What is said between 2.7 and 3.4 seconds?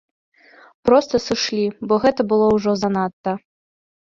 занадта.